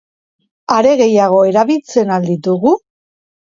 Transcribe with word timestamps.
Are 0.75 0.93
gehiago, 1.01 1.43
erabiltzen 1.51 2.17
al 2.19 2.29
ditugu? 2.33 2.75